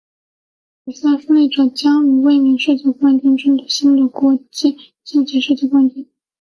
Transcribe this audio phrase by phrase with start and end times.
[0.83, 6.09] 比赛的胜利者将与卫冕世界冠军争夺新的国际象棋世界冠军。